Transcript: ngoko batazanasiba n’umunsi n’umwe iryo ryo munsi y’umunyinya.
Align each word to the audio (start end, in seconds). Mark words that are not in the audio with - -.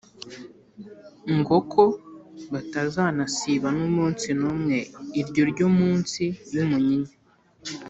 ngoko 1.37 1.81
batazanasiba 2.51 3.67
n’umunsi 3.77 4.27
n’umwe 4.39 4.77
iryo 5.21 5.43
ryo 5.51 5.67
munsi 5.77 6.23
y’umunyinya. 6.53 7.13